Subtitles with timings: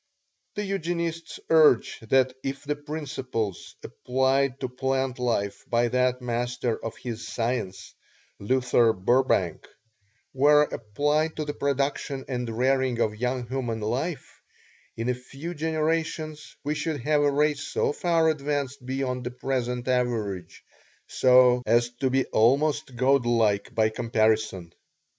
[0.55, 6.97] The Eugenists urge that if the principles applied to plant life by that master of
[6.97, 7.93] his science,
[8.39, 9.67] Luther Burbank,
[10.33, 14.41] were applied to the production and rearing of young human life,
[14.97, 19.87] in a few generations we should have a race so far advanced beyond the present
[19.87, 20.63] average
[21.67, 24.73] as to be almost god like by comparison.